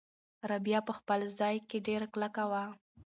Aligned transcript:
رابعه 0.49 0.81
په 0.87 0.93
خپل 0.99 1.19
ځای 1.39 1.55
کې 1.69 1.77
ډېره 1.87 2.07
کلکه 2.13 2.43
وه. 2.51 2.63